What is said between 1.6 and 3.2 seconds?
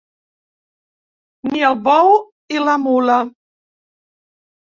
el bou i la mula.